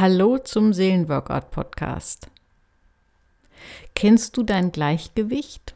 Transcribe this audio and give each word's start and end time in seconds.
Hallo 0.00 0.38
zum 0.38 0.72
Seelenworkout 0.72 1.50
Podcast. 1.50 2.28
Kennst 3.94 4.34
du 4.34 4.42
dein 4.42 4.72
Gleichgewicht? 4.72 5.74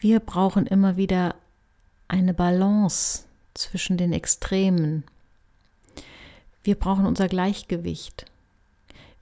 Wir 0.00 0.18
brauchen 0.18 0.66
immer 0.66 0.96
wieder 0.96 1.36
eine 2.08 2.34
Balance 2.34 3.26
zwischen 3.54 3.96
den 3.96 4.12
Extremen. 4.12 5.04
Wir 6.64 6.74
brauchen 6.74 7.06
unser 7.06 7.28
Gleichgewicht. 7.28 8.24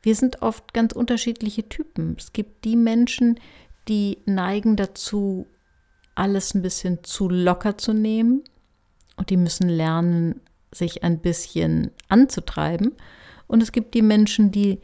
Wir 0.00 0.17
sind 0.17 0.41
oft 0.41 0.73
ganz 0.73 0.95
unterschiedliche 0.95 1.68
Typen. 1.68 2.17
Es 2.18 2.32
gibt 2.32 2.64
die 2.64 2.77
Menschen, 2.77 3.39
die 3.86 4.17
neigen 4.25 4.77
dazu, 4.77 5.46
alles 6.14 6.54
ein 6.54 6.63
bisschen 6.63 7.04
zu 7.04 7.29
locker 7.29 7.77
zu 7.77 7.93
nehmen 7.93 8.43
und 9.17 9.29
die 9.29 9.36
müssen 9.36 9.68
lernen, 9.68 10.41
sich 10.72 11.04
ein 11.04 11.18
bisschen 11.18 11.90
anzutreiben. 12.08 12.93
Und 13.46 13.63
es 13.63 13.72
gibt 13.72 13.94
die 13.94 14.03
Menschen, 14.03 14.50
die 14.50 14.80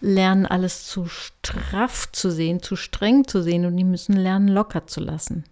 lernen, 0.00 0.46
alles 0.46 0.86
zu 0.86 1.06
straff 1.06 2.10
zu 2.12 2.30
sehen, 2.30 2.62
zu 2.62 2.76
streng 2.76 3.26
zu 3.26 3.42
sehen 3.42 3.64
und 3.64 3.76
die 3.76 3.84
müssen 3.84 4.16
lernen, 4.16 4.48
locker 4.48 4.86
zu 4.86 5.00
lassen. 5.00 5.44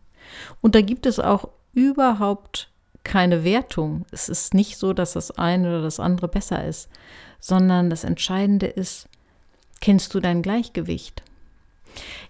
Und 0.60 0.74
da 0.74 0.82
gibt 0.82 1.06
es 1.06 1.18
auch 1.18 1.48
überhaupt 1.72 2.70
keine 3.02 3.44
Wertung. 3.44 4.04
Es 4.10 4.28
ist 4.28 4.54
nicht 4.54 4.76
so, 4.76 4.92
dass 4.92 5.14
das 5.14 5.32
eine 5.32 5.68
oder 5.68 5.82
das 5.82 5.98
andere 5.98 6.28
besser 6.28 6.64
ist, 6.64 6.88
sondern 7.40 7.90
das 7.90 8.04
Entscheidende 8.04 8.66
ist, 8.66 9.08
kennst 9.80 10.14
du 10.14 10.20
dein 10.20 10.42
Gleichgewicht? 10.42 11.22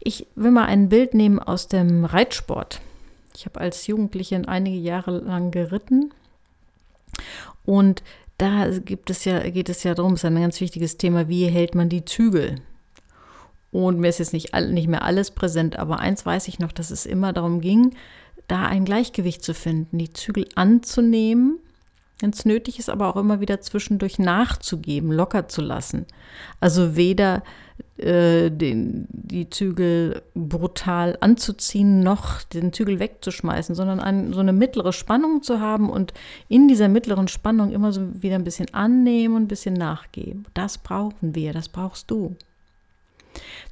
Ich 0.00 0.26
will 0.34 0.50
mal 0.50 0.64
ein 0.64 0.88
Bild 0.88 1.14
nehmen 1.14 1.38
aus 1.38 1.68
dem 1.68 2.04
Reitsport. 2.04 2.80
Ich 3.36 3.44
habe 3.46 3.60
als 3.60 3.86
Jugendliche 3.86 4.42
einige 4.46 4.78
Jahre 4.78 5.18
lang 5.18 5.50
geritten 5.50 6.12
und 7.64 8.02
da 8.38 8.68
gibt 8.78 9.10
es 9.10 9.24
ja, 9.24 9.38
geht 9.50 9.68
es 9.68 9.84
ja 9.84 9.94
darum, 9.94 10.14
ist 10.14 10.24
ein 10.24 10.34
ganz 10.34 10.60
wichtiges 10.60 10.96
Thema, 10.96 11.28
wie 11.28 11.46
hält 11.46 11.74
man 11.74 11.88
die 11.88 12.04
Zügel? 12.04 12.56
Und 13.70 14.00
mir 14.00 14.08
ist 14.08 14.18
jetzt 14.18 14.32
nicht, 14.32 14.54
nicht 14.54 14.88
mehr 14.88 15.02
alles 15.02 15.30
präsent, 15.30 15.78
aber 15.78 16.00
eins 16.00 16.26
weiß 16.26 16.48
ich 16.48 16.58
noch, 16.58 16.72
dass 16.72 16.90
es 16.90 17.06
immer 17.06 17.32
darum 17.32 17.60
ging, 17.60 17.94
da 18.48 18.66
ein 18.66 18.84
Gleichgewicht 18.84 19.42
zu 19.42 19.54
finden, 19.54 19.98
die 19.98 20.12
Zügel 20.12 20.46
anzunehmen, 20.56 21.58
es 22.30 22.44
nötig 22.44 22.78
ist, 22.78 22.88
aber 22.88 23.08
auch 23.08 23.16
immer 23.16 23.40
wieder 23.40 23.60
zwischendurch 23.60 24.18
nachzugeben, 24.18 25.10
locker 25.10 25.48
zu 25.48 25.60
lassen. 25.60 26.06
Also 26.60 26.96
weder 26.96 27.42
äh, 27.98 28.50
den, 28.50 29.06
die 29.10 29.50
Zügel 29.50 30.22
brutal 30.34 31.16
anzuziehen, 31.20 32.00
noch 32.00 32.42
den 32.42 32.72
Zügel 32.72 32.98
wegzuschmeißen, 32.98 33.74
sondern 33.74 34.00
ein, 34.00 34.32
so 34.32 34.40
eine 34.40 34.52
mittlere 34.52 34.92
Spannung 34.92 35.42
zu 35.42 35.60
haben 35.60 35.90
und 35.90 36.12
in 36.48 36.68
dieser 36.68 36.88
mittleren 36.88 37.28
Spannung 37.28 37.72
immer 37.72 37.92
so 37.92 38.02
wieder 38.22 38.36
ein 38.36 38.44
bisschen 38.44 38.72
annehmen 38.74 39.36
und 39.36 39.42
ein 39.42 39.48
bisschen 39.48 39.74
nachgeben. 39.74 40.46
Das 40.54 40.78
brauchen 40.78 41.34
wir, 41.34 41.52
das 41.52 41.68
brauchst 41.68 42.10
du. 42.10 42.36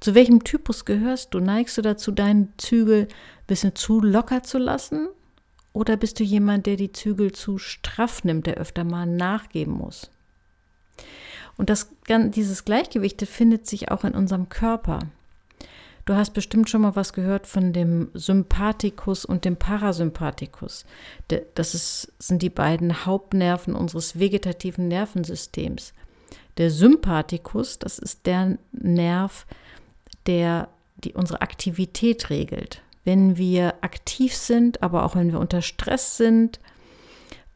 Zu 0.01 0.15
welchem 0.15 0.45
Typus 0.45 0.85
gehörst 0.85 1.35
du? 1.35 1.41
Neigst 1.41 1.77
du 1.79 1.83
dazu, 1.83 2.13
deinen 2.13 2.53
Zügel 2.57 3.03
ein 3.03 3.47
bisschen 3.47 3.75
zu 3.75 4.01
locker 4.01 4.43
zu 4.43 4.59
lassen? 4.59 5.09
Oder 5.73 5.97
bist 5.97 6.19
du 6.19 6.25
jemand, 6.25 6.67
der 6.67 6.77
die 6.77 6.93
Zügel 6.93 7.33
zu 7.33 7.59
straff 7.59 8.25
nimmt, 8.25 8.47
der 8.47 8.57
öfter 8.57 8.85
mal 8.85 9.07
nachgeben 9.07 9.75
muss? 9.75 10.11
Und 11.57 11.71
das, 11.71 11.91
dieses 12.09 12.65
Gleichgewicht 12.65 13.23
findet 13.27 13.67
sich 13.67 13.91
auch 13.91 14.05
in 14.05 14.15
unserem 14.15 14.49
Körper. 14.49 15.01
Du 16.07 16.15
hast 16.15 16.33
bestimmt 16.33 16.69
schon 16.69 16.81
mal 16.81 16.97
was 16.97 17.13
gehört 17.13 17.47
von 17.47 17.73
dem 17.73 18.11
Sympathikus 18.15 19.25
und 19.25 19.45
dem 19.45 19.57
Parasympathikus. 19.57 20.85
Das 21.55 21.75
ist, 21.75 22.13
sind 22.19 22.43
die 22.43 22.51
beiden 22.51 23.05
Hauptnerven 23.05 23.75
unseres 23.75 24.19
vegetativen 24.19 24.89
Nervensystems. 24.89 25.93
Der 26.57 26.71
Sympathikus, 26.71 27.79
das 27.79 27.99
ist 27.99 28.27
der 28.27 28.59
Nerv, 28.73 29.47
der 30.27 30.69
die 31.05 31.13
unsere 31.13 31.43
Aktivität 31.43 32.31
regelt. 32.31 32.83
Wenn 33.11 33.37
wir 33.37 33.75
aktiv 33.81 34.37
sind, 34.37 34.85
aber 34.85 35.05
auch 35.05 35.17
wenn 35.17 35.33
wir 35.33 35.41
unter 35.41 35.63
Stress 35.63 36.17
sind, 36.17 36.61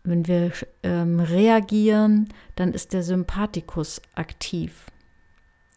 wenn 0.02 0.26
wir 0.26 0.50
ähm, 0.82 1.20
reagieren, 1.20 2.28
dann 2.56 2.72
ist 2.72 2.92
der 2.92 3.04
Sympathikus 3.04 4.02
aktiv. 4.16 4.86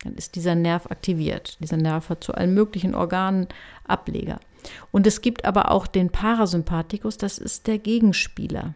Dann 0.03 0.15
ist 0.15 0.33
dieser 0.33 0.55
Nerv 0.55 0.87
aktiviert. 0.89 1.59
Dieser 1.59 1.77
Nerv 1.77 2.09
hat 2.09 2.23
zu 2.23 2.33
allen 2.33 2.55
möglichen 2.55 2.95
Organen 2.95 3.49
Ableger. 3.83 4.39
Und 4.91 5.05
es 5.05 5.21
gibt 5.21 5.45
aber 5.45 5.69
auch 5.69 5.85
den 5.85 6.09
Parasympathikus, 6.09 7.19
das 7.19 7.37
ist 7.37 7.67
der 7.67 7.77
Gegenspieler. 7.77 8.73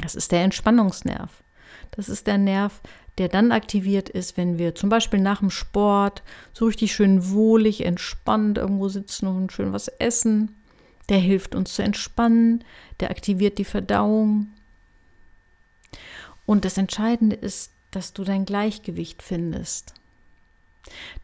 Das 0.00 0.14
ist 0.14 0.30
der 0.30 0.44
Entspannungsnerv. 0.44 1.42
Das 1.90 2.08
ist 2.08 2.28
der 2.28 2.38
Nerv, 2.38 2.80
der 3.18 3.28
dann 3.28 3.52
aktiviert 3.52 4.08
ist, 4.08 4.36
wenn 4.36 4.58
wir 4.58 4.74
zum 4.74 4.88
Beispiel 4.88 5.20
nach 5.20 5.40
dem 5.40 5.50
Sport 5.50 6.22
so 6.52 6.66
richtig 6.66 6.92
schön 6.92 7.30
wohlig, 7.30 7.84
entspannt 7.84 8.58
irgendwo 8.58 8.88
sitzen 8.88 9.26
und 9.26 9.52
schön 9.52 9.72
was 9.72 9.88
essen 9.88 10.54
der 11.10 11.18
hilft 11.18 11.54
uns 11.54 11.74
zu 11.74 11.82
entspannen, 11.82 12.64
der 13.00 13.10
aktiviert 13.10 13.58
die 13.58 13.64
Verdauung. 13.64 14.52
Und 16.46 16.64
das 16.64 16.78
Entscheidende 16.78 17.36
ist, 17.36 17.72
dass 17.90 18.12
du 18.12 18.22
dein 18.22 18.44
Gleichgewicht 18.44 19.22
findest. 19.22 19.94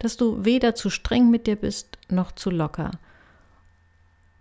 Dass 0.01 0.17
du 0.17 0.45
weder 0.45 0.75
zu 0.75 0.91
streng 0.91 1.31
mit 1.31 1.47
dir 1.47 1.57
bist, 1.57 1.99
noch 2.09 2.33
zu 2.33 2.51
locker. 2.51 2.91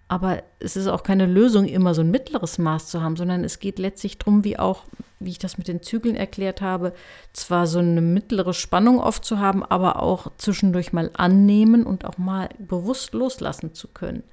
Aber 0.08 0.44
es 0.60 0.76
ist 0.76 0.88
auch 0.88 1.02
keine 1.02 1.26
Lösung, 1.26 1.66
immer 1.66 1.96
so 1.96 2.02
ein 2.02 2.12
mittleres 2.12 2.60
Maß 2.60 2.88
zu 2.88 3.02
haben, 3.02 3.16
sondern 3.16 3.44
es 3.44 3.60
geht 3.60 3.80
letztlich 3.80 4.20
darum, 4.20 4.44
wie 4.44 4.60
auch, 4.60 4.84
wie 5.20 5.32
ich 5.32 5.40
das 5.40 5.58
mit 5.58 5.68
den 5.68 5.82
Zügeln 5.82 6.16
erklärt 6.16 6.62
habe, 6.62 6.94
zwar 7.34 7.66
so 7.66 7.80
eine 7.80 8.02
mittlere 8.02 8.54
Spannung 8.54 9.00
oft 9.00 9.26
zu 9.26 9.40
haben, 9.40 9.64
aber 9.64 10.04
auch 10.04 10.32
zwischendurch 10.38 10.94
mal 10.94 11.10
annehmen 11.16 11.86
und 11.86 12.06
auch 12.06 12.20
mal 12.20 12.50
bewusst 12.60 13.14
loslassen 13.14 13.74
zu 13.74 13.88
können. 13.88 14.24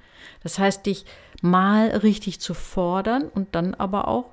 Das 0.43 0.59
heißt, 0.59 0.85
dich 0.85 1.05
mal 1.41 1.87
richtig 1.87 2.39
zu 2.39 2.53
fordern 2.53 3.23
und 3.23 3.55
dann 3.55 3.73
aber 3.73 4.07
auch 4.07 4.25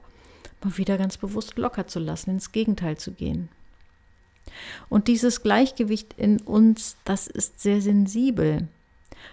mal 0.62 0.77
wieder 0.77 0.99
ganz 0.99 1.17
bewusst 1.17 1.56
locker 1.59 1.87
zu 1.87 2.00
lassen, 2.00 2.31
ins 2.31 2.53
Gegenteil 2.53 2.99
zu 2.99 3.12
gehen. 3.12 3.49
Und 4.89 5.09
dieses 5.09 5.43
Gleichgewicht 5.43 6.15
in 6.17 6.41
uns, 6.41 6.97
das 7.05 7.27
ist 7.29 7.61
sehr 7.61 7.81
sensibel. 7.81 8.69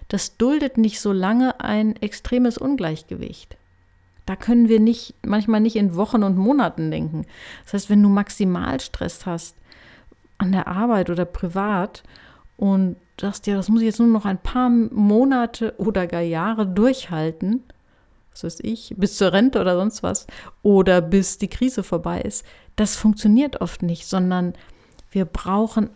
Das 0.08 0.38
duldet 0.38 0.78
nicht 0.78 1.00
so 1.00 1.12
lange 1.12 1.60
ein 1.60 1.96
extremes 1.98 2.58
Ungleichgewicht. 2.58 3.58
Da 4.26 4.36
können 4.36 4.68
wir 4.68 4.80
nicht, 4.80 5.16
manchmal 5.26 5.62
nicht 5.62 5.78
in 5.78 5.96
Wochen 5.96 6.24
und 6.24 6.38
Monaten 6.38 6.92
denken. 6.92 7.26
Das 7.64 7.74
heißt, 7.74 7.90
wenn 7.90 8.04
du 8.04 8.10
Maximalstress 8.10 9.26
hast 9.26 9.56
an 10.38 10.52
der 10.52 10.68
Arbeit 10.68 11.10
oder 11.10 11.26
privat 11.26 12.04
und 12.58 12.98
sagst, 13.20 13.48
ja, 13.48 13.56
das 13.56 13.70
muss 13.70 13.82
ich 13.82 13.88
jetzt 13.88 14.00
nur 14.00 14.10
noch 14.10 14.26
ein 14.26 14.38
paar 14.38 14.70
Monate 14.70 15.74
oder 15.78 16.08
gar 16.08 16.22
Jahre 16.22 16.68
durchhalten, 16.68 17.64
was 18.32 18.44
weiß 18.44 18.60
ich, 18.62 18.94
bis 18.98 19.18
zur 19.18 19.34
Rente 19.34 19.60
oder 19.60 19.76
sonst 19.76 20.04
was, 20.04 20.28
oder 20.62 21.02
bis 21.02 21.38
die 21.38 21.48
Krise 21.48 21.82
vorbei 21.82 22.22
ist, 22.22 22.46
das 22.76 22.96
funktioniert 22.96 23.62
oft 23.62 23.82
nicht, 23.82 24.06
sondern 24.06 24.54
wir 25.10 25.26
brauchen 25.26 25.90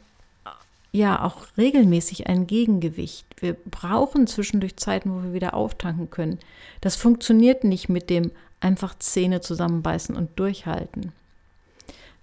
ja 0.91 1.23
auch 1.23 1.45
regelmäßig 1.57 2.27
ein 2.27 2.47
Gegengewicht. 2.47 3.25
Wir 3.39 3.53
brauchen 3.53 4.27
zwischendurch 4.27 4.75
Zeiten, 4.77 5.13
wo 5.13 5.23
wir 5.23 5.33
wieder 5.33 5.53
auftanken 5.53 6.09
können. 6.09 6.39
Das 6.81 6.95
funktioniert 6.95 7.63
nicht 7.63 7.89
mit 7.89 8.09
dem 8.09 8.31
einfach 8.59 8.97
Zähne 8.99 9.41
zusammenbeißen 9.41 10.15
und 10.15 10.37
durchhalten. 10.37 11.11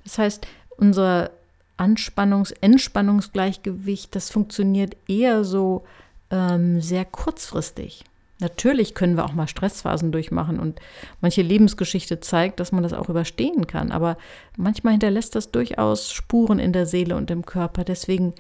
Das 0.05 0.19
heißt, 0.19 0.47
unser 0.77 1.31
Anspannungs-Entspannungsgleichgewicht, 1.77 4.15
das 4.15 4.31
funktioniert 4.31 4.97
eher 5.07 5.45
so 5.45 5.85
ähm, 6.31 6.81
sehr 6.81 7.05
kurzfristig. 7.05 8.05
Natürlich 8.41 8.95
können 8.95 9.17
wir 9.17 9.25
auch 9.25 9.33
mal 9.33 9.49
Stressphasen 9.49 10.13
durchmachen 10.13 10.61
und 10.61 10.81
manche 11.21 11.43
Lebensgeschichte 11.43 12.21
zeigt, 12.21 12.61
dass 12.61 12.71
man 12.71 12.85
das 12.85 12.93
auch 12.93 13.09
überstehen 13.09 13.67
kann. 13.67 13.91
Aber 13.91 14.17
manchmal 14.57 14.93
hinterlässt 14.93 15.35
das 15.35 15.51
durchaus 15.51 16.13
Spuren 16.13 16.61
in 16.61 16.73
der 16.73 16.87
Seele 16.87 17.17
und 17.17 17.31
im 17.33 17.45
Körper. 17.45 17.83
Deswegen 17.83 18.35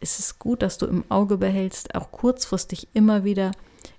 ist 0.00 0.18
es 0.18 0.38
gut, 0.38 0.62
dass 0.62 0.78
du 0.78 0.86
im 0.86 1.04
Auge 1.10 1.36
behältst, 1.36 1.94
auch 1.94 2.12
kurzfristig 2.12 2.88
immer 2.94 3.24
wieder 3.24 3.52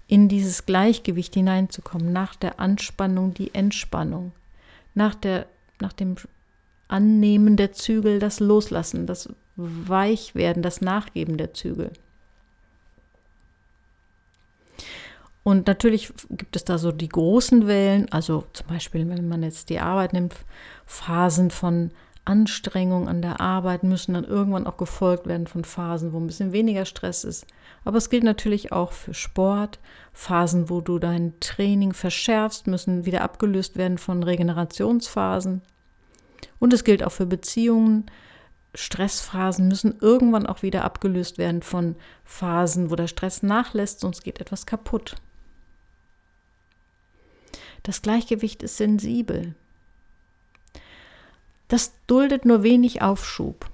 in 0.08 0.28
dieses 0.28 0.66
Gleichgewicht 0.66 1.36
hineinzukommen. 1.36 2.12
Nach 2.12 2.36
der 2.36 2.60
Anspannung 2.60 3.36
die 3.36 3.54
Entspannung. 3.54 4.32
Nach, 4.96 5.14
der, 5.14 5.46
nach 5.80 5.94
dem 5.94 6.16
Annehmen 6.88 7.58
der 7.58 7.74
Zügel, 7.74 8.18
das 8.18 8.40
Loslassen, 8.40 9.06
das 9.06 9.30
Weichwerden, 9.56 10.64
das 10.64 10.82
Nachgeben 10.82 11.38
der 11.38 11.54
Zügel. 11.54 11.92
Und 15.48 15.66
natürlich 15.66 16.12
gibt 16.30 16.58
es 16.58 16.66
da 16.66 16.78
so 16.78 16.92
die 16.92 17.08
großen 17.08 17.68
Wellen, 17.68 18.12
also 18.12 18.44
zum 18.52 18.68
Beispiel, 18.68 19.08
wenn 19.08 19.30
man 19.30 19.44
jetzt 19.44 19.70
die 19.70 19.80
Arbeit 19.80 20.12
nimmt, 20.12 20.36
Phasen 20.86 21.52
von 21.52 21.92
Anstrengung 22.26 23.08
an 23.08 23.22
der 23.22 23.40
Arbeit 23.40 23.84
müssen 23.84 24.16
dann 24.16 24.26
irgendwann 24.26 24.68
auch 24.68 24.76
gefolgt 24.76 25.26
werden 25.26 25.48
von 25.48 25.64
Phasen, 25.64 26.12
wo 26.12 26.20
ein 26.20 26.28
bisschen 26.28 26.52
weniger 26.52 26.84
Stress 26.84 27.24
ist. 27.24 27.48
Aber 27.86 27.98
es 27.98 28.10
gilt 28.10 28.26
natürlich 28.26 28.74
auch 28.74 28.92
für 28.92 29.14
Sport. 29.14 29.80
Phasen, 30.12 30.70
wo 30.70 30.82
du 30.82 31.00
dein 31.00 31.40
Training 31.40 31.94
verschärfst, 31.94 32.68
müssen 32.68 33.06
wieder 33.06 33.22
abgelöst 33.22 33.78
werden 33.78 34.00
von 34.00 34.24
Regenerationsphasen. 34.24 35.62
Und 36.60 36.74
es 36.74 36.84
gilt 36.84 37.06
auch 37.06 37.14
für 37.14 37.26
Beziehungen. 37.26 38.08
Stressphasen 38.76 39.70
müssen 39.70 39.96
irgendwann 40.02 40.46
auch 40.46 40.62
wieder 40.62 40.84
abgelöst 40.84 41.38
werden 41.38 41.62
von 41.62 41.96
Phasen, 42.26 42.92
wo 42.92 42.98
der 42.98 43.08
Stress 43.08 43.44
nachlässt, 43.44 44.02
sonst 44.02 44.26
geht 44.26 44.42
etwas 44.42 44.66
kaputt. 44.66 45.16
Das 47.84 48.02
Gleichgewicht 48.02 48.64
ist 48.64 48.78
sensibel. 48.78 49.56
Das 51.68 51.94
duldet 52.08 52.46
nur 52.46 52.64
wenig 52.64 53.02
Aufschub. 53.02 53.70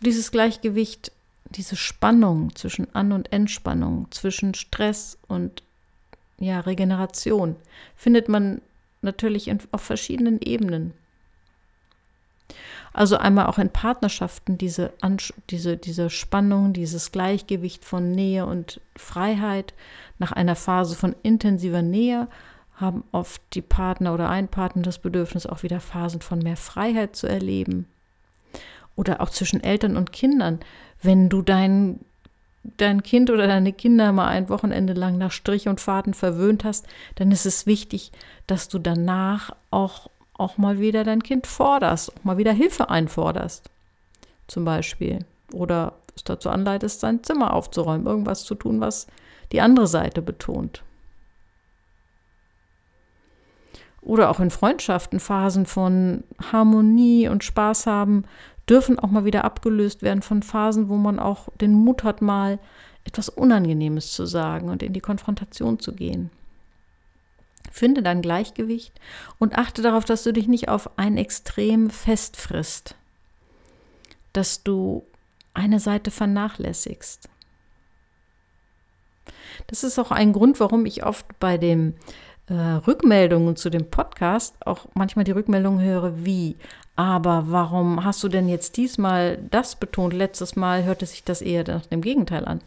Dieses 0.00 0.30
Gleichgewicht, 0.30 1.12
diese 1.50 1.76
Spannung 1.76 2.54
zwischen 2.56 2.94
An- 2.94 3.12
und 3.12 3.32
Entspannung, 3.32 4.10
zwischen 4.10 4.54
Stress 4.54 5.18
und 5.28 5.62
ja, 6.38 6.60
Regeneration, 6.60 7.56
findet 7.96 8.28
man 8.28 8.60
natürlich 9.02 9.48
in, 9.48 9.58
auf 9.70 9.82
verschiedenen 9.82 10.40
Ebenen. 10.40 10.94
Also 12.92 13.16
einmal 13.16 13.46
auch 13.46 13.58
in 13.58 13.70
Partnerschaften 13.70 14.56
diese, 14.56 14.92
diese, 15.50 15.76
diese 15.76 16.10
Spannung, 16.10 16.72
dieses 16.72 17.10
Gleichgewicht 17.10 17.84
von 17.84 18.12
Nähe 18.12 18.46
und 18.46 18.80
Freiheit. 18.96 19.74
Nach 20.18 20.30
einer 20.30 20.54
Phase 20.54 20.94
von 20.94 21.16
intensiver 21.24 21.82
Nähe 21.82 22.28
haben 22.76 23.04
oft 23.12 23.40
die 23.52 23.62
Partner 23.62 24.14
oder 24.14 24.28
ein 24.28 24.48
Partner 24.48 24.82
das 24.82 24.98
Bedürfnis, 24.98 25.46
auch 25.46 25.62
wieder 25.62 25.80
Phasen 25.80 26.20
von 26.20 26.40
mehr 26.40 26.56
Freiheit 26.56 27.14
zu 27.16 27.26
erleben. 27.26 27.86
Oder 28.96 29.20
auch 29.20 29.30
zwischen 29.30 29.62
Eltern 29.62 29.96
und 29.96 30.12
Kindern. 30.12 30.60
Wenn 31.02 31.28
du 31.28 31.42
dein, 31.42 32.00
dein 32.76 33.02
Kind 33.02 33.30
oder 33.30 33.46
deine 33.46 33.72
Kinder 33.72 34.12
mal 34.12 34.28
ein 34.28 34.48
Wochenende 34.48 34.92
lang 34.92 35.18
nach 35.18 35.32
Strich 35.32 35.68
und 35.68 35.80
Faden 35.80 36.14
verwöhnt 36.14 36.64
hast, 36.64 36.86
dann 37.16 37.30
ist 37.30 37.46
es 37.46 37.66
wichtig, 37.66 38.12
dass 38.46 38.68
du 38.68 38.78
danach 38.78 39.50
auch 39.70 40.08
auch 40.36 40.58
mal 40.58 40.80
wieder 40.80 41.04
dein 41.04 41.22
Kind 41.22 41.46
forderst, 41.46 42.14
auch 42.16 42.24
mal 42.24 42.38
wieder 42.38 42.52
Hilfe 42.52 42.90
einforderst, 42.90 43.70
zum 44.48 44.64
Beispiel. 44.64 45.24
Oder 45.52 45.94
es 46.16 46.24
dazu 46.24 46.50
anleitest, 46.50 47.00
sein 47.00 47.22
Zimmer 47.22 47.52
aufzuräumen, 47.52 48.06
irgendwas 48.06 48.44
zu 48.44 48.54
tun, 48.54 48.80
was 48.80 49.06
die 49.52 49.60
andere 49.60 49.86
Seite 49.86 50.22
betont. 50.22 50.82
Oder 54.04 54.30
auch 54.30 54.38
in 54.38 54.50
Freundschaften, 54.50 55.18
Phasen 55.18 55.64
von 55.64 56.24
Harmonie 56.52 57.28
und 57.28 57.42
Spaß 57.42 57.86
haben, 57.86 58.24
dürfen 58.68 58.98
auch 58.98 59.10
mal 59.10 59.24
wieder 59.24 59.44
abgelöst 59.44 60.02
werden 60.02 60.22
von 60.22 60.42
Phasen, 60.42 60.88
wo 60.88 60.96
man 60.96 61.18
auch 61.18 61.48
den 61.60 61.72
Mut 61.72 62.04
hat, 62.04 62.20
mal 62.20 62.58
etwas 63.04 63.28
Unangenehmes 63.28 64.12
zu 64.12 64.26
sagen 64.26 64.68
und 64.68 64.82
in 64.82 64.92
die 64.92 65.00
Konfrontation 65.00 65.78
zu 65.78 65.94
gehen. 65.94 66.30
Finde 67.70 68.02
dein 68.02 68.22
Gleichgewicht 68.22 68.92
und 69.38 69.56
achte 69.58 69.82
darauf, 69.82 70.04
dass 70.04 70.22
du 70.22 70.32
dich 70.32 70.48
nicht 70.48 70.68
auf 70.68 70.98
ein 70.98 71.16
Extrem 71.16 71.90
festfrisst, 71.90 72.94
dass 74.32 74.62
du 74.62 75.04
eine 75.54 75.80
Seite 75.80 76.10
vernachlässigst. 76.10 77.28
Das 79.66 79.82
ist 79.82 79.98
auch 79.98 80.10
ein 80.10 80.32
Grund, 80.32 80.60
warum 80.60 80.84
ich 80.86 81.04
oft 81.04 81.26
bei 81.38 81.58
den 81.58 81.94
äh, 82.48 82.54
Rückmeldungen 82.54 83.56
zu 83.56 83.70
dem 83.70 83.90
Podcast 83.90 84.54
auch 84.66 84.86
manchmal 84.94 85.24
die 85.24 85.32
Rückmeldung 85.32 85.80
höre, 85.80 86.24
wie, 86.24 86.56
aber 86.96 87.44
warum 87.48 88.04
hast 88.04 88.22
du 88.22 88.28
denn 88.28 88.48
jetzt 88.48 88.76
diesmal 88.76 89.38
das 89.50 89.76
betont? 89.76 90.12
Letztes 90.12 90.56
Mal 90.56 90.84
hörte 90.84 91.06
sich 91.06 91.24
das 91.24 91.42
eher 91.42 91.64
nach 91.66 91.86
dem 91.86 92.02
Gegenteil 92.02 92.44
an. 92.44 92.60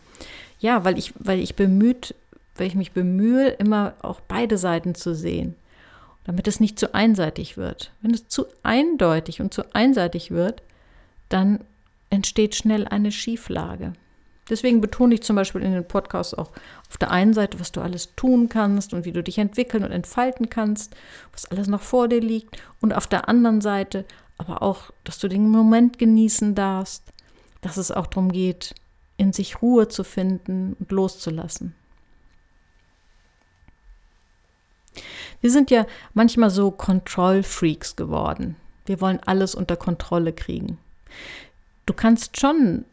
Ja, 0.60 0.84
weil 0.84 0.98
ich, 0.98 1.14
weil 1.20 1.40
ich 1.40 1.56
bemüht 1.56 2.16
weil 2.60 2.68
ich 2.68 2.76
mich 2.76 2.92
bemühe, 2.92 3.50
immer 3.50 3.94
auch 4.02 4.20
beide 4.20 4.58
Seiten 4.58 4.96
zu 4.96 5.16
sehen, 5.16 5.56
damit 6.26 6.48
es 6.48 6.60
nicht 6.60 6.80
zu 6.80 6.94
einseitig 6.94 7.58
wird. 7.58 7.92
Wenn 8.02 8.14
es 8.14 8.28
zu 8.28 8.46
eindeutig 8.64 9.42
und 9.42 9.54
zu 9.54 9.64
einseitig 9.74 10.32
wird, 10.32 10.62
dann 11.30 11.60
entsteht 12.10 12.56
schnell 12.56 12.88
eine 12.88 13.12
Schieflage. 13.12 13.94
Deswegen 14.50 14.82
betone 14.82 15.16
ich 15.16 15.24
zum 15.24 15.36
Beispiel 15.36 15.62
in 15.62 15.74
den 15.74 15.88
Podcasts 15.88 16.34
auch 16.34 16.52
auf 16.90 16.98
der 17.00 17.12
einen 17.12 17.34
Seite, 17.34 17.60
was 17.60 17.72
du 17.72 17.82
alles 17.82 18.16
tun 18.16 18.48
kannst 18.48 18.94
und 18.94 19.06
wie 19.06 19.12
du 19.12 19.22
dich 19.22 19.38
entwickeln 19.38 19.84
und 19.84 19.92
entfalten 19.92 20.50
kannst, 20.50 20.96
was 21.34 21.46
alles 21.46 21.68
noch 21.68 21.82
vor 21.82 22.08
dir 22.08 22.22
liegt. 22.22 22.62
Und 22.80 22.94
auf 22.94 23.08
der 23.08 23.28
anderen 23.28 23.62
Seite 23.62 24.06
aber 24.38 24.62
auch, 24.62 24.92
dass 25.04 25.20
du 25.20 25.28
den 25.28 25.50
Moment 25.50 25.98
genießen 25.98 26.56
darfst, 26.56 27.04
dass 27.62 27.78
es 27.78 27.92
auch 27.92 28.08
darum 28.08 28.32
geht, 28.32 28.76
in 29.18 29.34
sich 29.34 29.62
Ruhe 29.62 29.88
zu 29.88 30.04
finden 30.04 30.76
und 30.80 30.92
loszulassen. 30.92 31.74
Wir 35.42 35.52
sind 35.52 35.70
ja 35.70 35.86
manchmal 36.14 36.50
so 36.50 36.72
Control-Freaks 36.72 37.96
geworden. 37.96 38.56
Wir 38.86 39.02
wollen 39.02 39.20
alles 39.26 39.54
unter 39.54 39.76
Kontrolle 39.76 40.34
kriegen. 40.34 40.78
Du 41.86 41.94
kannst 41.94 42.40
schon 42.40 42.86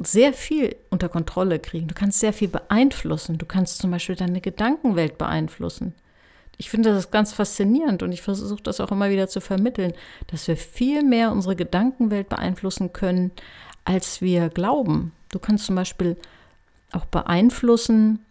sehr 0.00 0.32
viel 0.32 0.76
unter 0.88 1.08
Kontrolle 1.08 1.58
kriegen. 1.58 1.86
Du 1.86 1.94
kannst 1.94 2.20
sehr 2.20 2.32
viel 2.32 2.48
beeinflussen. 2.48 3.38
Du 3.38 3.46
kannst 3.46 3.78
zum 3.78 3.90
Beispiel 3.90 4.16
deine 4.16 4.40
Gedankenwelt 4.40 5.18
beeinflussen. 5.18 5.94
Ich 6.56 6.70
finde 6.70 6.92
das 6.92 7.10
ganz 7.10 7.32
faszinierend 7.32 8.02
und 8.02 8.12
ich 8.12 8.22
versuche 8.22 8.62
das 8.62 8.80
auch 8.80 8.90
immer 8.90 9.10
wieder 9.10 9.28
zu 9.28 9.40
vermitteln, 9.40 9.92
dass 10.26 10.48
wir 10.48 10.56
viel 10.56 11.02
mehr 11.02 11.32
unsere 11.32 11.56
Gedankenwelt 11.56 12.28
beeinflussen 12.28 12.92
können, 12.92 13.30
als 13.84 14.20
wir 14.20 14.48
glauben. 14.48 15.12
Du 15.30 15.38
kannst 15.38 15.66
zum 15.66 15.76
Beispiel 15.76 16.16
auch 16.92 17.04
beeinflussen, 17.06 18.24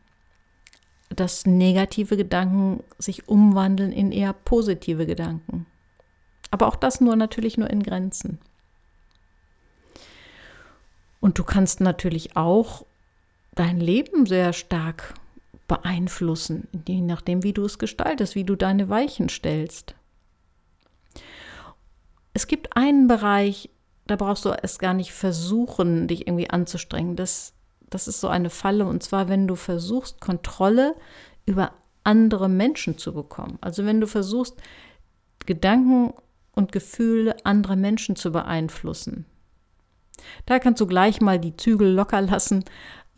dass 1.10 1.45
negative 1.45 2.18
Gedanken 2.18 2.83
sich 2.98 3.27
umwandeln 3.27 3.92
in 3.92 4.12
eher 4.12 4.33
positive 4.33 5.06
Gedanken. 5.06 5.65
Aber 6.51 6.68
auch 6.68 6.75
das 6.75 7.01
nur 7.01 7.15
natürlich 7.15 7.57
nur 7.57 7.69
in 7.69 7.83
Grenzen. 7.83 8.39
Und 11.29 11.37
du 11.37 11.43
kannst 11.43 11.79
natürlich 11.79 12.35
auch 12.35 12.87
dein 13.53 13.79
Leben 13.79 14.25
sehr 14.25 14.51
stark 14.51 15.13
beeinflussen, 15.67 16.67
je 16.87 17.01
nachdem, 17.01 17.43
wie 17.43 17.53
du 17.53 17.65
es 17.65 17.77
gestaltest, 17.77 18.33
wie 18.33 18.45
du 18.45 18.55
deine 18.55 18.89
Weichen 18.89 19.29
stellst. 19.29 19.93
Es 22.33 22.47
gibt 22.47 22.75
einen 22.75 23.07
Bereich, 23.07 23.69
da 24.07 24.15
brauchst 24.15 24.43
du 24.43 24.49
es 24.49 24.79
gar 24.79 24.95
nicht 24.95 25.11
versuchen, 25.11 26.07
dich 26.07 26.25
irgendwie 26.25 26.49
anzustrengen. 26.49 27.15
Das 27.15 27.53
das 27.91 28.07
ist 28.07 28.21
so 28.21 28.27
eine 28.27 28.49
Falle, 28.49 28.87
und 28.87 29.03
zwar, 29.03 29.29
wenn 29.29 29.47
du 29.47 29.55
versuchst, 29.55 30.19
Kontrolle 30.19 30.95
über 31.45 31.73
andere 32.03 32.50
Menschen 32.50 32.98
zu 32.98 33.13
bekommen. 33.13 33.59
Also 33.62 33.86
wenn 33.86 34.01
du 34.01 34.07
versuchst, 34.07 34.55
Gedanken 35.45 36.12
und 36.53 36.71
Gefühle 36.71 37.36
anderer 37.45 37.75
Menschen 37.75 38.15
zu 38.15 38.31
beeinflussen. 38.31 39.27
Da 40.45 40.59
kannst 40.59 40.81
du 40.81 40.88
gleich 40.88 41.21
mal 41.21 41.39
die 41.39 41.55
Zügel 41.57 41.93
locker 41.93 42.21
lassen 42.21 42.65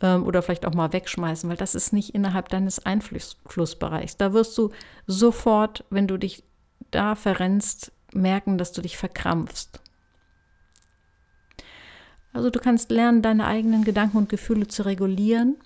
ähm, 0.00 0.24
oder 0.24 0.42
vielleicht 0.42 0.66
auch 0.66 0.74
mal 0.74 0.92
wegschmeißen, 0.92 1.48
weil 1.48 1.56
das 1.56 1.74
ist 1.74 1.92
nicht 1.92 2.14
innerhalb 2.14 2.48
deines 2.48 2.84
Einflussbereichs. 2.84 4.16
Da 4.16 4.32
wirst 4.32 4.56
du 4.58 4.70
sofort, 5.06 5.84
wenn 5.90 6.06
du 6.06 6.18
dich 6.18 6.42
da 6.90 7.14
verrennst, 7.14 7.92
merken, 8.12 8.58
dass 8.58 8.72
du 8.72 8.82
dich 8.82 8.96
verkrampfst. 8.96 9.80
Also 12.32 12.50
du 12.50 12.60
kannst 12.60 12.90
lernen, 12.90 13.22
deine 13.22 13.46
eigenen 13.46 13.84
Gedanken 13.84 14.16
und 14.16 14.28
Gefühle 14.28 14.66
zu 14.66 14.84
regulieren, 14.84 15.56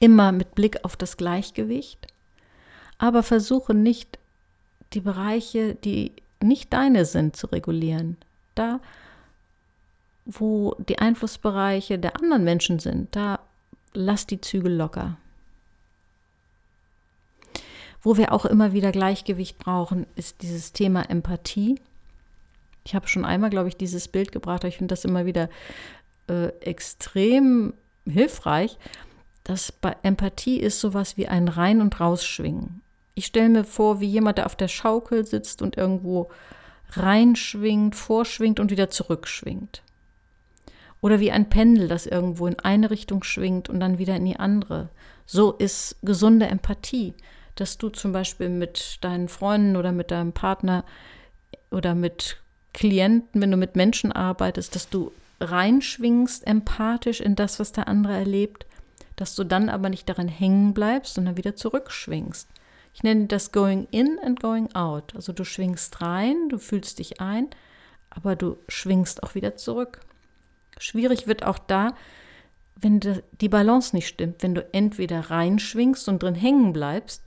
immer 0.00 0.32
mit 0.32 0.54
Blick 0.54 0.84
auf 0.84 0.96
das 0.96 1.16
Gleichgewicht, 1.16 2.06
aber 2.98 3.22
versuche 3.22 3.74
nicht 3.74 4.18
die 4.92 5.00
Bereiche, 5.00 5.74
die 5.74 6.12
nicht 6.42 6.72
deine 6.72 7.04
sind, 7.04 7.36
zu 7.36 7.46
regulieren. 7.48 8.16
Da, 8.54 8.80
wo 10.28 10.76
die 10.78 10.98
Einflussbereiche 10.98 11.98
der 11.98 12.16
anderen 12.16 12.44
Menschen 12.44 12.78
sind, 12.78 13.16
da 13.16 13.40
lass 13.94 14.26
die 14.26 14.40
Zügel 14.40 14.76
locker. 14.76 15.16
Wo 18.02 18.16
wir 18.16 18.32
auch 18.32 18.44
immer 18.44 18.72
wieder 18.72 18.92
Gleichgewicht 18.92 19.58
brauchen, 19.58 20.06
ist 20.14 20.42
dieses 20.42 20.72
Thema 20.72 21.10
Empathie. 21.10 21.80
Ich 22.84 22.94
habe 22.94 23.08
schon 23.08 23.24
einmal, 23.24 23.50
glaube 23.50 23.68
ich, 23.68 23.76
dieses 23.76 24.06
Bild 24.06 24.30
gebracht, 24.30 24.60
aber 24.60 24.68
ich 24.68 24.76
finde 24.76 24.92
das 24.92 25.04
immer 25.04 25.26
wieder 25.26 25.48
äh, 26.28 26.48
extrem 26.60 27.74
hilfreich. 28.06 28.78
dass 29.44 29.72
bei 29.72 29.96
Empathie 30.02 30.60
ist 30.60 30.78
sowas 30.78 31.16
wie 31.16 31.26
ein 31.26 31.48
Rein- 31.48 31.80
und 31.80 31.98
Rausschwingen. 32.00 32.82
Ich 33.14 33.24
stelle 33.24 33.48
mir 33.48 33.64
vor, 33.64 33.98
wie 33.98 34.06
jemand, 34.06 34.36
der 34.36 34.44
auf 34.44 34.56
der 34.56 34.68
Schaukel 34.68 35.24
sitzt 35.24 35.62
und 35.62 35.78
irgendwo 35.78 36.30
reinschwingt, 36.90 37.96
vorschwingt 37.96 38.60
und 38.60 38.70
wieder 38.70 38.90
zurückschwingt. 38.90 39.82
Oder 41.00 41.20
wie 41.20 41.30
ein 41.30 41.48
Pendel, 41.48 41.88
das 41.88 42.06
irgendwo 42.06 42.46
in 42.46 42.58
eine 42.58 42.90
Richtung 42.90 43.22
schwingt 43.22 43.68
und 43.68 43.80
dann 43.80 43.98
wieder 43.98 44.16
in 44.16 44.24
die 44.24 44.38
andere. 44.38 44.88
So 45.26 45.52
ist 45.52 45.96
gesunde 46.02 46.46
Empathie, 46.46 47.14
dass 47.54 47.78
du 47.78 47.88
zum 47.88 48.12
Beispiel 48.12 48.48
mit 48.48 48.98
deinen 49.02 49.28
Freunden 49.28 49.76
oder 49.76 49.92
mit 49.92 50.10
deinem 50.10 50.32
Partner 50.32 50.84
oder 51.70 51.94
mit 51.94 52.38
Klienten, 52.72 53.40
wenn 53.40 53.50
du 53.50 53.56
mit 53.56 53.76
Menschen 53.76 54.12
arbeitest, 54.12 54.74
dass 54.74 54.88
du 54.88 55.12
reinschwingst 55.40 56.46
empathisch 56.46 57.20
in 57.20 57.36
das, 57.36 57.60
was 57.60 57.72
der 57.72 57.88
andere 57.88 58.14
erlebt, 58.14 58.66
dass 59.16 59.34
du 59.34 59.44
dann 59.44 59.68
aber 59.68 59.88
nicht 59.88 60.08
daran 60.08 60.28
hängen 60.28 60.74
bleibst, 60.74 61.14
sondern 61.14 61.36
wieder 61.36 61.56
zurückschwingst. 61.56 62.48
Ich 62.94 63.02
nenne 63.02 63.26
das 63.26 63.52
Going 63.52 63.86
in 63.90 64.18
and 64.24 64.40
Going 64.40 64.74
out. 64.74 65.14
Also 65.14 65.32
du 65.32 65.44
schwingst 65.44 66.00
rein, 66.00 66.48
du 66.48 66.58
fühlst 66.58 66.98
dich 66.98 67.20
ein, 67.20 67.48
aber 68.10 68.34
du 68.34 68.56
schwingst 68.68 69.22
auch 69.22 69.34
wieder 69.34 69.56
zurück. 69.56 70.00
Schwierig 70.78 71.26
wird 71.26 71.44
auch 71.44 71.58
da, 71.58 71.94
wenn 72.76 73.00
die 73.40 73.48
Balance 73.48 73.94
nicht 73.94 74.08
stimmt. 74.08 74.42
Wenn 74.42 74.54
du 74.54 74.66
entweder 74.72 75.30
reinschwingst 75.30 76.08
und 76.08 76.22
drin 76.22 76.34
hängen 76.34 76.72
bleibst, 76.72 77.22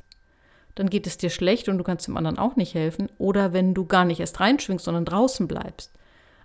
dann 0.76 0.90
geht 0.90 1.08
es 1.08 1.18
dir 1.18 1.30
schlecht 1.30 1.68
und 1.68 1.78
du 1.78 1.84
kannst 1.84 2.08
dem 2.08 2.18
anderen 2.18 2.38
auch 2.38 2.56
nicht 2.56 2.74
helfen. 2.74 3.10
Oder 3.18 3.54
wenn 3.54 3.74
du 3.74 3.86
gar 3.86 4.06
nicht 4.06 4.20
erst 4.20 4.40
reinschwingst, 4.40 4.86
sondern 4.86 5.06
draußen 5.06 5.48
bleibst. 5.48 5.92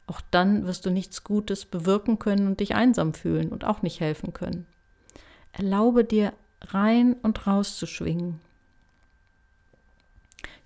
Auch 0.08 0.20
dann 0.30 0.66
wirst 0.66 0.86
du 0.86 0.90
nichts 0.90 1.24
Gutes 1.24 1.64
bewirken 1.64 2.18
können 2.18 2.46
und 2.46 2.60
dich 2.60 2.74
einsam 2.74 3.14
fühlen 3.14 3.48
und 3.48 3.64
auch 3.64 3.82
nicht 3.82 4.00
helfen 4.00 4.32
können. 4.32 4.66
Erlaube 5.52 6.04
dir 6.04 6.32
rein 6.60 7.14
und 7.22 7.46
raus 7.46 7.76
zu 7.76 7.86
schwingen. 7.86 8.40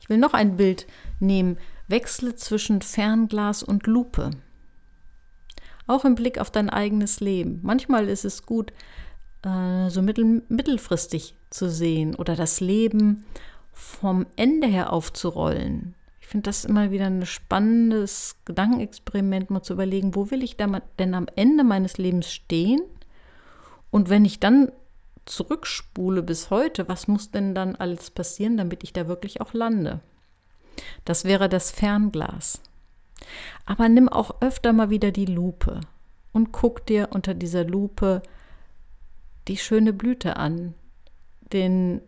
Ich 0.00 0.09
will 0.09 0.18
noch 0.18 0.35
ein 0.35 0.56
Bild 0.56 0.87
nehmen. 1.20 1.59
Wechsle 1.88 2.37
zwischen 2.37 2.82
Fernglas 2.82 3.62
und 3.62 3.87
Lupe. 3.87 4.30
Auch 5.90 6.04
im 6.04 6.14
Blick 6.14 6.38
auf 6.38 6.52
dein 6.52 6.70
eigenes 6.70 7.18
Leben. 7.18 7.59
Manchmal 7.64 8.09
ist 8.09 8.25
es 8.25 8.47
gut, 8.47 8.73
äh, 9.42 9.90
so 9.90 10.02
mittel, 10.02 10.44
mittelfristig 10.49 11.35
zu 11.50 11.68
sehen 11.68 12.14
oder 12.14 12.37
das 12.37 12.61
Leben 12.61 13.25
vom 13.73 14.25
Ende 14.37 14.68
her 14.68 14.92
aufzurollen. 14.92 15.97
Ich 16.20 16.28
finde 16.28 16.44
das 16.44 16.64
immer 16.64 16.92
wieder 16.92 17.06
ein 17.06 17.26
spannendes 17.26 18.37
Gedankenexperiment, 18.44 19.50
mal 19.50 19.62
zu 19.62 19.73
überlegen, 19.73 20.14
wo 20.14 20.30
will 20.30 20.44
ich 20.44 20.56
denn 20.56 21.14
am 21.14 21.26
Ende 21.35 21.64
meines 21.64 21.99
Lebens 21.99 22.32
stehen? 22.32 22.82
Und 23.90 24.11
wenn 24.11 24.25
ich 24.25 24.38
dann 24.38 24.70
zurückspule 25.25 26.23
bis 26.23 26.50
heute, 26.50 26.88
was 26.88 27.09
muss 27.09 27.32
denn 27.32 27.52
dann 27.52 27.75
alles 27.75 28.12
passieren, 28.12 28.56
damit 28.56 28.85
ich 28.85 28.92
da 28.92 29.09
wirklich 29.09 29.40
auch 29.40 29.54
lande? 29.54 29.99
Das 31.04 31.25
wäre 31.25 31.49
das 31.49 31.73
Fernglas. 31.73 32.62
Aber 33.66 33.88
nimm 33.88 34.08
auch 34.08 34.40
öfter 34.40 34.72
mal 34.72 34.90
wieder 34.90 35.10
die 35.10 35.26
Lupe 35.26 35.80
und 36.32 36.52
guck 36.52 36.86
dir 36.86 37.08
unter 37.12 37.34
dieser 37.34 37.64
Lupe 37.64 38.22
die 39.48 39.56
schöne 39.56 39.92
Blüte 39.92 40.36
an, 40.36 40.74
den, 41.52 42.02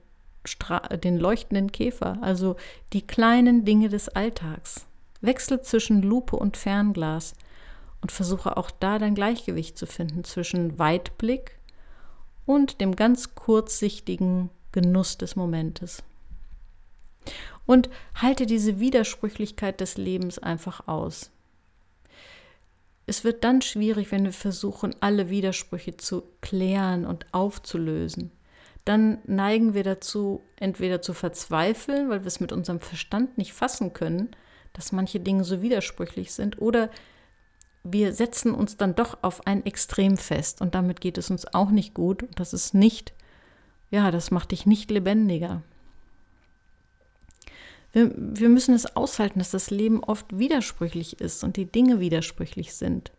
Stra 0.44 0.80
den 0.80 1.18
leuchtenden 1.18 1.72
Käfer, 1.72 2.18
also 2.20 2.56
die 2.92 3.06
kleinen 3.06 3.64
Dinge 3.64 3.88
des 3.88 4.08
Alltags. 4.08 4.86
Wechsel 5.20 5.60
zwischen 5.62 6.02
Lupe 6.02 6.36
und 6.36 6.56
Fernglas 6.56 7.34
und 8.00 8.10
versuche 8.12 8.56
auch 8.56 8.70
da 8.70 8.98
dein 8.98 9.14
Gleichgewicht 9.14 9.78
zu 9.78 9.86
finden 9.86 10.24
zwischen 10.24 10.78
Weitblick 10.78 11.58
und 12.44 12.80
dem 12.80 12.96
ganz 12.96 13.34
kurzsichtigen 13.34 14.50
Genuss 14.72 15.16
des 15.18 15.36
Momentes. 15.36 16.02
Und 17.66 17.90
halte 18.14 18.46
diese 18.46 18.80
Widersprüchlichkeit 18.80 19.80
des 19.80 19.96
Lebens 19.96 20.38
einfach 20.38 20.88
aus. 20.88 21.30
Es 23.06 23.24
wird 23.24 23.44
dann 23.44 23.62
schwierig, 23.62 24.12
wenn 24.12 24.24
wir 24.24 24.32
versuchen, 24.32 24.94
alle 25.00 25.28
Widersprüche 25.28 25.96
zu 25.96 26.22
klären 26.40 27.04
und 27.04 27.26
aufzulösen. 27.32 28.30
Dann 28.84 29.18
neigen 29.26 29.74
wir 29.74 29.84
dazu, 29.84 30.40
entweder 30.56 31.02
zu 31.02 31.14
verzweifeln, 31.14 32.10
weil 32.10 32.20
wir 32.20 32.26
es 32.26 32.40
mit 32.40 32.52
unserem 32.52 32.80
Verstand 32.80 33.38
nicht 33.38 33.52
fassen 33.52 33.92
können, 33.92 34.30
dass 34.72 34.92
manche 34.92 35.20
Dinge 35.20 35.44
so 35.44 35.62
widersprüchlich 35.62 36.32
sind, 36.32 36.60
oder 36.60 36.90
wir 37.84 38.12
setzen 38.12 38.54
uns 38.54 38.76
dann 38.76 38.94
doch 38.94 39.18
auf 39.22 39.46
ein 39.46 39.66
Extrem 39.66 40.16
fest 40.16 40.60
und 40.60 40.74
damit 40.74 41.00
geht 41.00 41.18
es 41.18 41.30
uns 41.30 41.52
auch 41.52 41.70
nicht 41.70 41.94
gut 41.94 42.22
und 42.22 42.38
das 42.38 42.52
ist 42.52 42.74
nicht, 42.74 43.12
ja, 43.90 44.10
das 44.10 44.30
macht 44.30 44.52
dich 44.52 44.66
nicht 44.66 44.90
lebendiger. 44.90 45.62
Wir, 47.92 48.12
wir 48.16 48.48
müssen 48.48 48.74
es 48.74 48.96
aushalten, 48.96 49.38
dass 49.38 49.50
das 49.50 49.70
Leben 49.70 50.02
oft 50.02 50.38
widersprüchlich 50.38 51.20
ist 51.20 51.44
und 51.44 51.56
die 51.56 51.66
Dinge 51.66 52.00
widersprüchlich 52.00 52.74
sind. 52.74 53.12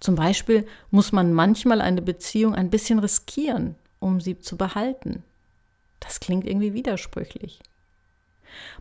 Zum 0.00 0.14
Beispiel 0.14 0.66
muss 0.90 1.10
man 1.10 1.32
manchmal 1.32 1.80
eine 1.80 2.02
Beziehung 2.02 2.54
ein 2.54 2.70
bisschen 2.70 3.00
riskieren, 3.00 3.74
um 3.98 4.20
sie 4.20 4.38
zu 4.38 4.56
behalten. 4.56 5.24
Das 6.00 6.20
klingt 6.20 6.46
irgendwie 6.46 6.74
widersprüchlich. 6.74 7.60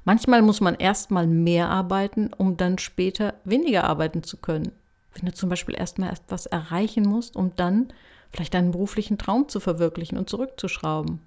Manchmal 0.06 0.42
muss 0.42 0.62
man 0.62 0.76
erstmal 0.76 1.28
mehr 1.28 1.70
arbeiten, 1.70 2.32
um 2.38 2.56
dann 2.56 2.78
später 2.78 3.34
weniger 3.44 3.84
arbeiten 3.84 4.24
zu 4.24 4.38
können. 4.38 4.72
Wenn 5.14 5.26
du 5.26 5.34
zum 5.34 5.50
Beispiel 5.50 5.76
erstmal 5.76 6.12
etwas 6.12 6.46
erreichen 6.46 7.04
musst, 7.04 7.36
um 7.36 7.56
dann 7.56 7.92
vielleicht 8.32 8.54
deinen 8.54 8.72
beruflichen 8.72 9.18
Traum 9.18 9.50
zu 9.50 9.60
verwirklichen 9.60 10.18
und 10.18 10.30
zurückzuschrauben. 10.30 11.20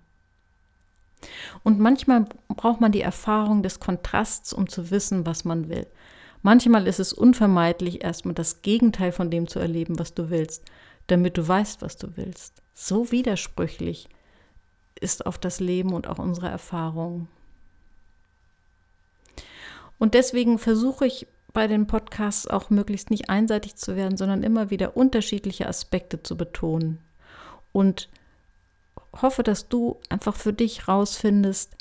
Und 1.62 1.78
manchmal 1.78 2.26
braucht 2.48 2.80
man 2.80 2.92
die 2.92 3.02
Erfahrung 3.02 3.62
des 3.62 3.80
Kontrasts, 3.80 4.52
um 4.52 4.68
zu 4.68 4.90
wissen, 4.90 5.26
was 5.26 5.44
man 5.44 5.68
will. 5.68 5.86
Manchmal 6.42 6.86
ist 6.86 7.00
es 7.00 7.12
unvermeidlich, 7.12 8.02
erstmal 8.02 8.34
das 8.34 8.62
Gegenteil 8.62 9.12
von 9.12 9.30
dem 9.30 9.46
zu 9.46 9.58
erleben, 9.58 9.98
was 9.98 10.14
du 10.14 10.30
willst, 10.30 10.64
damit 11.06 11.36
du 11.36 11.46
weißt, 11.46 11.82
was 11.82 11.96
du 11.96 12.16
willst. 12.16 12.62
So 12.72 13.12
widersprüchlich 13.12 14.08
ist 14.98 15.26
auf 15.26 15.38
das 15.38 15.60
Leben 15.60 15.92
und 15.92 16.06
auch 16.06 16.18
unsere 16.18 16.48
Erfahrung. 16.48 17.28
Und 19.98 20.14
deswegen 20.14 20.58
versuche 20.58 21.06
ich 21.06 21.26
bei 21.52 21.66
den 21.66 21.86
Podcasts 21.86 22.46
auch 22.46 22.70
möglichst 22.70 23.10
nicht 23.10 23.28
einseitig 23.28 23.76
zu 23.76 23.96
werden, 23.96 24.16
sondern 24.16 24.42
immer 24.42 24.70
wieder 24.70 24.96
unterschiedliche 24.96 25.66
Aspekte 25.66 26.22
zu 26.22 26.36
betonen 26.36 27.00
und 27.72 28.08
hoffe, 29.12 29.42
dass 29.42 29.68
du 29.68 30.00
einfach 30.08 30.36
für 30.36 30.52
dich 30.52 30.88
rausfindest, 30.88 31.76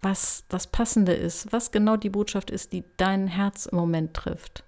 was 0.00 0.44
das 0.48 0.66
Passende 0.66 1.12
ist, 1.12 1.52
was 1.52 1.70
genau 1.70 1.96
die 1.96 2.10
Botschaft 2.10 2.50
ist, 2.50 2.72
die 2.72 2.84
dein 2.96 3.28
Herz 3.28 3.66
im 3.66 3.78
Moment 3.78 4.14
trifft. 4.14 4.64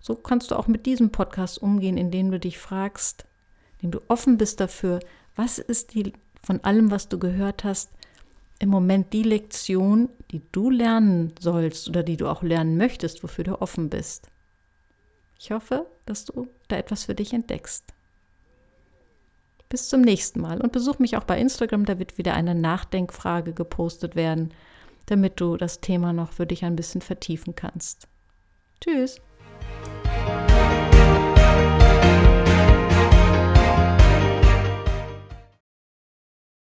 So 0.00 0.14
kannst 0.14 0.50
du 0.50 0.56
auch 0.56 0.68
mit 0.68 0.86
diesem 0.86 1.10
Podcast 1.10 1.60
umgehen, 1.60 1.96
indem 1.96 2.30
du 2.30 2.38
dich 2.38 2.58
fragst, 2.58 3.24
indem 3.78 3.92
du 3.92 4.00
offen 4.08 4.36
bist 4.36 4.60
dafür, 4.60 5.00
was 5.34 5.58
ist 5.58 5.94
die 5.94 6.12
von 6.42 6.62
allem, 6.64 6.90
was 6.90 7.08
du 7.08 7.18
gehört 7.18 7.64
hast, 7.64 7.90
im 8.58 8.68
Moment 8.70 9.12
die 9.12 9.22
Lektion, 9.22 10.08
die 10.30 10.42
du 10.52 10.70
lernen 10.70 11.32
sollst 11.38 11.88
oder 11.88 12.02
die 12.02 12.16
du 12.16 12.28
auch 12.28 12.42
lernen 12.42 12.76
möchtest, 12.76 13.22
wofür 13.22 13.44
du 13.44 13.60
offen 13.60 13.88
bist. 13.88 14.28
Ich 15.38 15.52
hoffe, 15.52 15.86
dass 16.06 16.24
du 16.24 16.48
da 16.66 16.76
etwas 16.76 17.04
für 17.04 17.14
dich 17.14 17.32
entdeckst. 17.32 17.84
Bis 19.68 19.88
zum 19.88 20.00
nächsten 20.00 20.40
Mal 20.40 20.60
und 20.60 20.72
besuch 20.72 20.98
mich 20.98 21.16
auch 21.16 21.24
bei 21.24 21.38
Instagram, 21.38 21.84
da 21.84 21.98
wird 21.98 22.16
wieder 22.16 22.34
eine 22.34 22.54
Nachdenkfrage 22.54 23.52
gepostet 23.52 24.16
werden, 24.16 24.54
damit 25.06 25.40
du 25.40 25.56
das 25.56 25.80
Thema 25.80 26.12
noch 26.12 26.32
für 26.32 26.46
dich 26.46 26.64
ein 26.64 26.76
bisschen 26.76 27.02
vertiefen 27.02 27.54
kannst. 27.54 28.08
Tschüss. 28.80 29.20